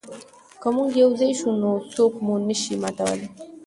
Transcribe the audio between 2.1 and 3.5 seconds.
مو نه شي ماتولی.